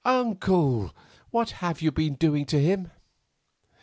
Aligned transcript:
Uncle, 0.03 0.95
what 1.29 1.51
have 1.51 1.79
you 1.79 1.91
been 1.91 2.15
doing 2.15 2.43
to 2.43 2.59
him?" 2.59 2.89